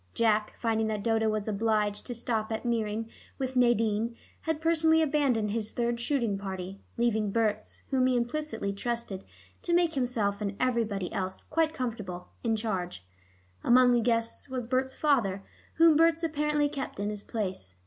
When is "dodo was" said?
1.03-1.47